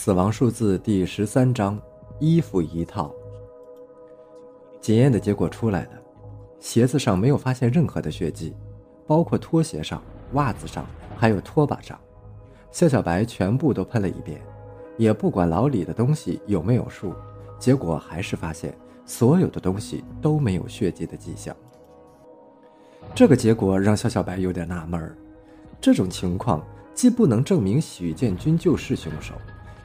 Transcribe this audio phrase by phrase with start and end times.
[0.00, 1.76] 死亡数字第十三章，
[2.20, 3.12] 衣服一套。
[4.80, 5.90] 检验的结果出来了，
[6.60, 8.54] 鞋子上没有发现任何的血迹，
[9.08, 10.00] 包括拖鞋上、
[10.34, 11.98] 袜子上，还有拖把上。
[12.70, 14.40] 肖小白全部都喷了一遍，
[14.96, 17.12] 也不管老李的东西有没有数，
[17.58, 18.72] 结果还是发现
[19.04, 21.54] 所有的东西都没有血迹的迹象。
[23.16, 25.18] 这个结果让肖小白有点纳闷儿，
[25.80, 29.34] 这种情况既不能证明许建军就是凶手，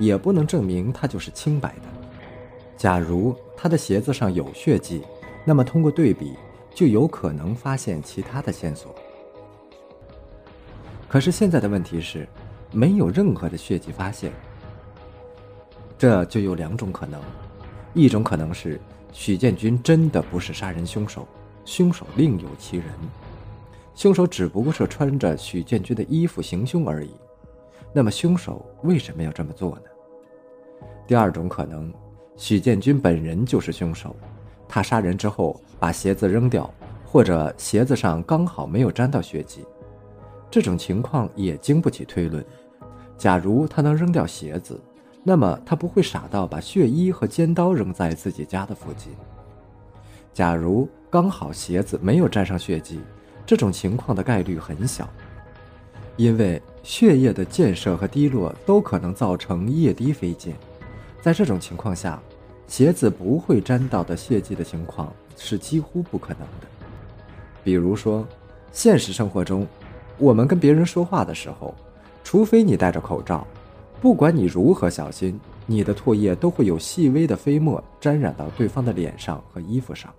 [0.00, 1.82] 也不能证明他就是清白的。
[2.76, 5.02] 假如他的鞋子上有血迹，
[5.44, 6.34] 那么通过对比
[6.74, 8.92] 就有可能发现其他的线索。
[11.06, 12.26] 可是现在的问题是，
[12.72, 14.32] 没有任何的血迹发现。
[15.98, 17.20] 这就有两种可能：
[17.92, 18.80] 一种可能是
[19.12, 21.28] 许建军真的不是杀人凶手。
[21.66, 22.86] 凶手另有其人，
[23.94, 27.10] 凶手只不过是穿着许建军的衣服行凶而已。
[27.92, 29.89] 那么，凶手为什么要这么做呢？
[31.10, 31.92] 第二种可能，
[32.36, 34.14] 许建军本人就是凶手，
[34.68, 36.72] 他杀人之后把鞋子扔掉，
[37.04, 39.64] 或者鞋子上刚好没有沾到血迹。
[40.52, 42.44] 这种情况也经不起推论。
[43.18, 44.80] 假如他能扔掉鞋子，
[45.24, 49.12] 那么他不会傻到把血衣和尖刀扔在自己家的附近。
[50.32, 53.00] 假如刚好鞋子没有沾上血迹，
[53.44, 55.08] 这种情况的概率很小，
[56.14, 60.54] 因为血液的溅射和滴落都可能造成液滴飞溅。
[61.20, 62.20] 在这种情况下，
[62.66, 66.66] 鞋子不会沾到的血迹的情况是几乎不可能的。
[67.62, 68.26] 比如说，
[68.72, 69.66] 现实生活中，
[70.18, 71.74] 我们跟别人说话的时候，
[72.24, 73.46] 除非你戴着口罩，
[74.00, 80.10] 不管你如何小心，你的唾液都会有细微的飞沫沾染到对方的脸上和衣服上。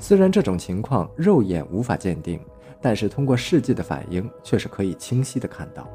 [0.00, 2.40] 虽然这种情况肉眼无法鉴定，
[2.80, 5.86] 但是通过试剂的反应却是可以清晰的看到。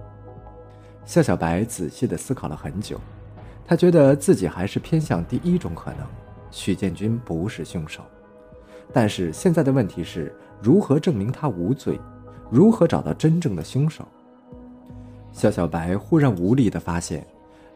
[1.04, 3.00] 夏小白仔细的思考了很久，
[3.66, 6.06] 他觉得自己还是偏向第一种可能，
[6.52, 8.02] 许建军不是凶手。
[8.94, 12.00] 但是现在的问题是如何证明他无罪，
[12.50, 14.06] 如何找到真正的凶手？
[15.32, 17.26] 肖小白忽然无力的发现，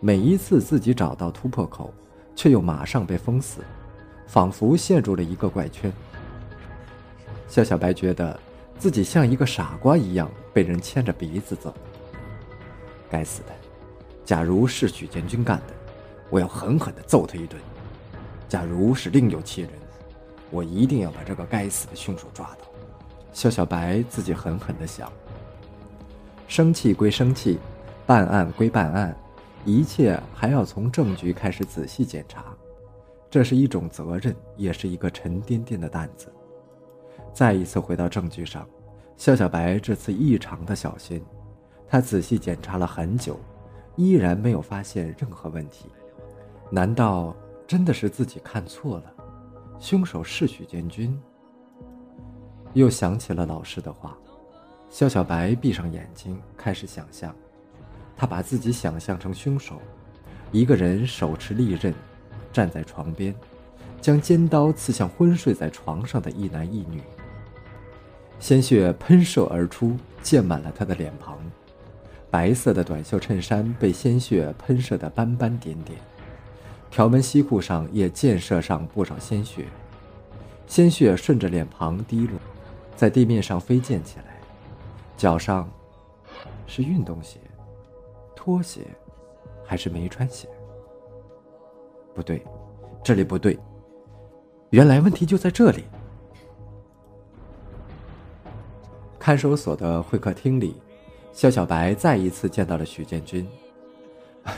[0.02, 1.94] 每一次自己找到突破口，
[2.36, 3.62] 却又马上被封死。
[4.28, 5.94] 仿佛陷入了一个怪圈。
[7.48, 8.38] 肖小白觉得
[8.80, 11.72] 自己像一个傻瓜一样被人牵着鼻子走。
[13.08, 13.50] 该死的！
[14.26, 15.74] 假如是许建军干的，
[16.32, 17.60] 我要狠狠地揍他一顿；
[18.50, 19.70] 假如是另有其人，
[20.50, 22.66] 我一定要把这个该死的凶手抓到。
[23.32, 25.12] 肖小白自己狠狠地想。
[26.48, 27.60] 生气归生气，
[28.08, 29.16] 办案归办案，
[29.64, 32.46] 一切还要从证据开始仔细检查。
[33.30, 36.34] 这是一种责任，也是一个沉甸甸的担子。
[37.34, 38.68] 再一次回到证据上，
[39.18, 41.22] 肖小白这次异常的小心，
[41.88, 43.40] 他仔细检查了很久，
[43.96, 45.90] 依然没有发现任何问题。
[46.70, 47.36] 难道
[47.68, 49.14] 真的是自己看错了？
[49.80, 51.20] 凶手是许建军？
[52.74, 54.18] 又想起了老师的话，
[54.90, 57.34] 肖小白闭上眼睛，开始想象。
[58.18, 59.82] 他把自己想象成凶手，
[60.52, 61.94] 一个人手持利刃。
[62.54, 63.36] 站在床边，
[64.00, 67.02] 将尖刀刺向昏睡在床上的一男一女。
[68.40, 71.38] 鲜血喷射而出，溅满了他的脸庞。
[72.30, 76.00] 白色的短袖衬衫被鲜血喷射得斑斑点点，
[76.92, 79.66] 条纹西裤上也溅射上不少鲜血。
[80.68, 82.40] 鲜血顺着脸庞滴落，
[82.96, 84.40] 在地面上飞溅起来。
[85.16, 85.70] 脚上
[86.68, 87.40] 是运动鞋、
[88.36, 88.82] 拖鞋，
[89.64, 90.50] 还是没穿鞋？
[92.14, 92.44] 不对，
[93.04, 93.58] 这里不对。
[94.72, 95.86] 原来问题就在这里。
[99.20, 100.76] 看守所的会客厅里，
[101.36, 103.46] 肖小白再一次见到了许建军。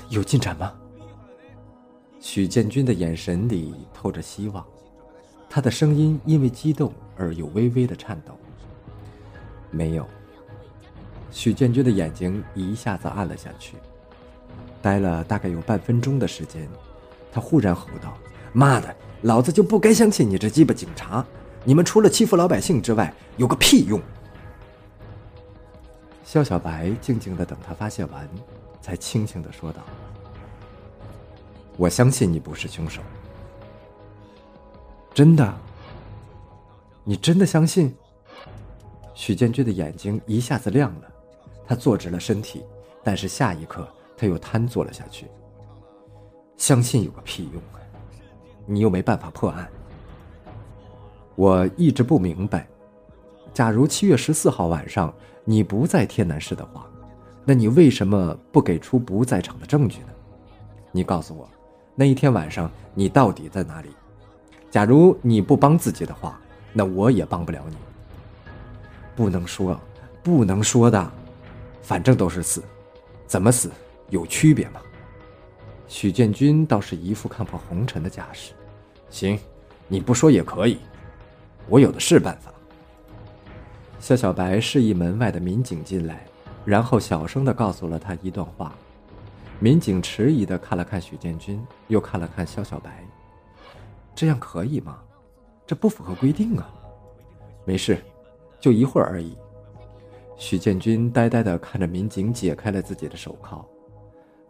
[0.09, 0.71] 有进展吗？
[2.19, 4.63] 许建军的眼神里透着希望，
[5.49, 8.37] 他的声音因为激动而有微微的颤抖。
[9.71, 10.05] 没有。
[11.31, 13.75] 许建军的眼睛一下子暗了下去，
[14.79, 16.69] 待了大概有半分钟的时间。
[17.31, 18.15] 他忽然吼道
[18.53, 21.25] ：“妈的，老子就不该相信你这鸡巴警察！
[21.63, 23.99] 你们除了欺负老百姓之外，有个屁用！”
[26.27, 28.27] 肖小白静静的等他发泄完，
[28.81, 29.81] 才轻轻的说道
[31.77, 33.01] ：“我相信你不是凶手。
[35.13, 35.57] 真的？
[37.05, 37.95] 你真的相信？”
[39.15, 41.09] 许建军的眼睛一下子亮了，
[41.65, 42.61] 他坐直了身体，
[43.05, 43.87] 但是下一刻
[44.17, 45.27] 他又瘫坐了下去。
[46.57, 47.79] 相信有个屁用啊！
[48.65, 49.65] 你又没办法破案。
[51.35, 52.67] 我一直不明白，
[53.57, 55.11] 假如七月十四号晚上
[55.43, 56.85] 你不在天南市的话，
[57.43, 60.09] 那你为什么不给出不在场的证据呢？
[60.91, 61.49] 你告诉我，
[61.95, 63.89] 那一天晚上你到底在哪里？
[64.69, 66.39] 假如你不帮自己的话，
[66.71, 67.75] 那我也帮不了你。
[69.15, 69.81] 不能说，
[70.21, 71.11] 不能说的，
[71.81, 72.63] 反正都是死，
[73.25, 73.71] 怎么死
[74.11, 74.79] 有区别吗？
[75.87, 78.53] 许建军倒是一副看破红尘的架势。
[79.09, 79.39] 行，
[79.87, 80.77] 你不说也可以，
[81.67, 82.53] 我有的是办法。
[83.99, 86.25] 肖小白示意门外的民警进来，
[86.63, 88.73] 然后小声的告诉了他一段话。
[89.59, 93.03] 民警迟疑的看了看许建军，又看了看肖小白。
[94.13, 94.99] 这样可以吗？
[95.65, 96.69] 这不符合规定啊。
[97.65, 97.97] 没事，
[98.59, 99.35] 就一会儿而已。
[100.37, 103.65] 许建军呆呆的看着民警解开了自己的手铐，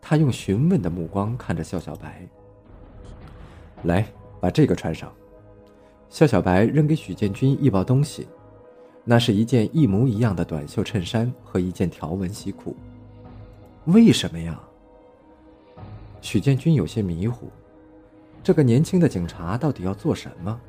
[0.02, 2.28] 他用询问的目光看着肖小白。
[3.84, 4.06] 来，
[4.42, 5.12] 把这个穿上。
[6.10, 8.28] 肖小白扔给许建军一包东西。
[9.10, 12.76] 那是一件一模一样的短袖衬衫和一件条纹西裤。
[13.86, 14.60] 为什么呀？
[16.22, 17.50] 许建军有些迷糊，
[18.44, 20.60] 这个年轻的警察到底要做什么？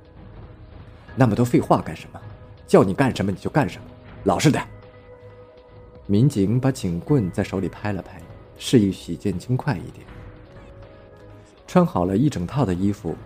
[1.17, 2.21] 那么多废话干什么？
[2.65, 3.85] 叫你干什么你就干什么，
[4.23, 4.65] 老实点。
[6.07, 8.23] 民警把警棍在手里拍了拍，
[8.57, 10.07] 示意许建军快一点。
[11.67, 13.17] 穿好了一整套的衣服，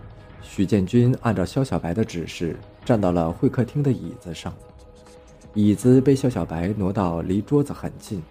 [0.40, 4.50] 许建军按照肖小白的指示站到了会客厅的椅子上。
[5.54, 8.22] 椅子被肖小白挪到离桌子很近，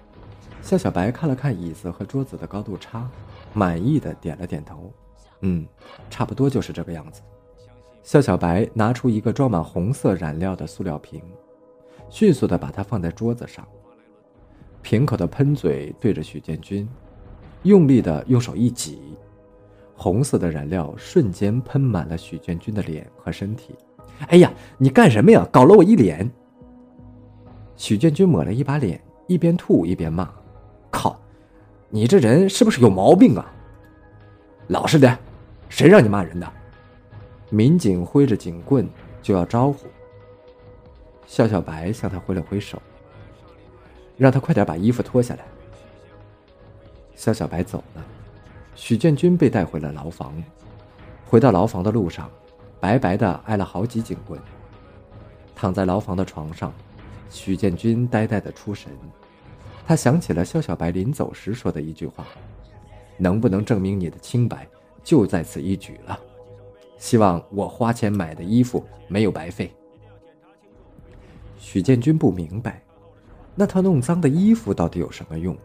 [0.63, 3.07] 肖小白看了看椅子和桌子的高度差，
[3.53, 4.91] 满意的点了点头，
[5.41, 5.67] 嗯，
[6.09, 7.21] 差不多就是这个样子。
[8.01, 11.21] 肖小白拿出一个装满红色染料的塑料瓶，
[12.09, 13.67] 迅速的把它放在桌子上，
[14.81, 16.89] 瓶口的喷嘴对着许建军，
[17.61, 18.99] 用力的用手一挤，
[19.95, 23.75] 红色的染料瞬间喷满了许建军的脸和身体。
[24.29, 25.47] 哎呀，你干什么呀？
[25.51, 26.27] 搞了我一脸！
[27.81, 30.31] 许建军抹了一把脸，一边吐一边骂
[30.91, 31.19] ：“靠，
[31.89, 33.51] 你这人是不是有毛病啊？
[34.67, 35.17] 老实点，
[35.67, 36.47] 谁让你骂人的？”
[37.49, 38.87] 民警挥着警棍
[39.19, 39.87] 就要招呼。
[41.25, 42.79] 肖小白向他挥了挥手，
[44.15, 45.43] 让他快点把衣服脱下来。
[47.15, 48.05] 肖小白走了，
[48.75, 50.31] 许建军被带回了牢房。
[51.25, 52.29] 回到牢房的路上，
[52.79, 54.39] 白白的挨了好几警棍，
[55.55, 56.71] 躺在牢房的床上。
[57.31, 58.91] 许建军呆呆的出神，
[59.87, 62.27] 他想起了肖小白临走时说的一句话
[63.17, 64.67] ：“能不能证明你的清白，
[65.01, 66.19] 就在此一举了。
[66.97, 69.73] 希望我花钱买的衣服没有白费。”
[71.57, 72.83] 许建军不明白，
[73.55, 75.57] 那套弄脏的衣服到底有什么用？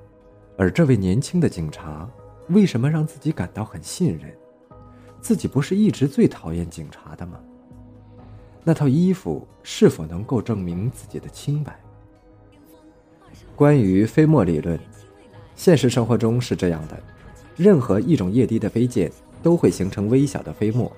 [0.56, 2.08] 而这位年轻的警察
[2.48, 4.32] 为什么让自己感到很信任？
[5.20, 7.40] 自己不是一直最讨厌警察的吗？
[8.68, 11.72] 那套衣服是否能够证明自己的清白？
[13.54, 14.76] 关于飞沫理论，
[15.54, 17.00] 现实生活中是这样的：
[17.54, 19.08] 任何一种液滴的飞溅
[19.40, 20.90] 都会形成微小的飞沫，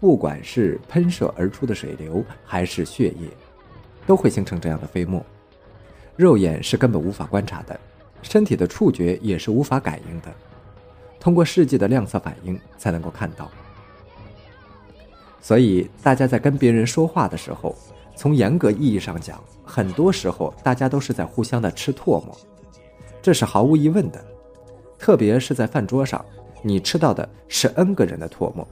[0.00, 3.28] 不管是喷射而出的水流还是血液，
[4.04, 5.24] 都会形成这样的飞沫。
[6.16, 7.78] 肉眼是根本无法观察的，
[8.22, 10.34] 身体的触觉也是无法感应的，
[11.20, 13.48] 通过世界的亮色反应才能够看到。
[15.48, 17.74] 所以，大家在跟别人说话的时候，
[18.14, 22.36] 从严格意义上讲，很多时候大家都是在互相的吃唾沫，
[23.22, 24.22] 这是毫无疑问的。
[24.98, 26.22] 特别是在饭桌上，
[26.60, 28.68] 你吃到的是 n 个人的唾沫，